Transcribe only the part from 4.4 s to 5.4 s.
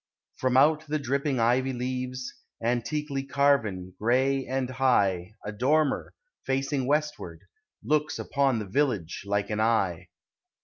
and high,